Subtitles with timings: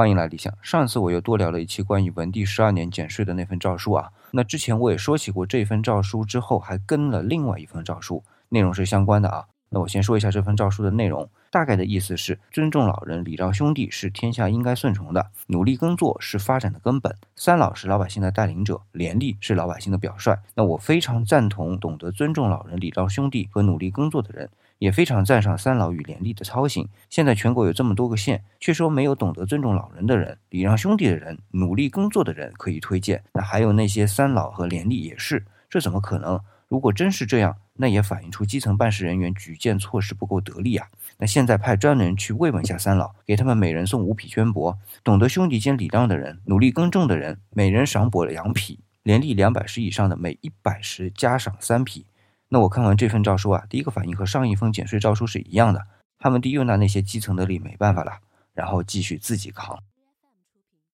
[0.00, 0.50] 欢迎来理想。
[0.62, 4.08] 上次我又多聊了一期关于文帝十二年减税的那份诏书啊。
[4.30, 9.44] 那之前我也说起过这份诏书之后，还跟了另外一份诏书，内容是相关的啊。
[9.70, 20.36] 那我先说一下这份诏书的内容，大概的意思是尊重老人、礼让兄弟是天下应该顺从的，努力耕作是发展的根本，三老是老百姓的带领者，廉吏是老百姓的表率。
[20.54, 24.50] 那我非常赞同懂得尊重老人、礼让兄弟和努力耕作的人。
[24.80, 26.88] 也非常赞赏三老与廉吏的操行。
[27.10, 33.22] 现在全国有这么多个县，却说没有懂得尊重老人的人、礼让兄弟的人、努力工作的人可以推荐。
[33.34, 36.40] 那还有那些三老和廉吏也是，这怎么可能？
[36.70, 40.86] 如果真是这样，那也反映出基层办事人员举荐措施不够得力啊。
[41.18, 52.06] 那现在派专人去慰问下三老，给他们每人送五匹绢帛；懂得兄弟间礼让的人、努力耕种的人，每人赏帛两匹；廉吏两百石以上的，每一百石加赏三匹。
[52.50, 55.84] 那我看完这份诏书啊，第一个反应和上一封减税诏书是一样的。
[56.20, 58.20] 汉文帝又拿那些基层的力没办法了，
[58.54, 59.76] 然后继续自己扛。